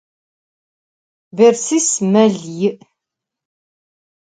[1.35, 2.71] Bersis mel yi'.